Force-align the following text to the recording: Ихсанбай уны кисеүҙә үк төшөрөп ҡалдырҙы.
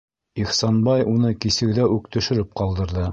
Ихсанбай 0.43 1.05
уны 1.11 1.33
кисеүҙә 1.45 1.87
үк 1.99 2.09
төшөрөп 2.17 2.53
ҡалдырҙы. 2.63 3.07